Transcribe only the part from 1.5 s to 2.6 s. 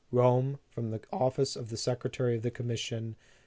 of the Secretary of the